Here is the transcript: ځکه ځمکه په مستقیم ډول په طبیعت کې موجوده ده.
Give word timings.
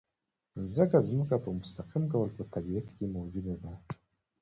ځکه 0.75 0.97
ځمکه 1.09 1.35
په 1.43 1.49
مستقیم 1.59 2.03
ډول 2.13 2.29
په 2.37 2.43
طبیعت 2.53 2.87
کې 2.97 3.05
موجوده 3.15 3.55
ده. 3.63 3.73